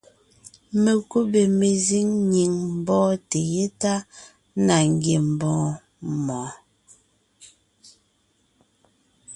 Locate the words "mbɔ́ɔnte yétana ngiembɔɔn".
2.77-5.71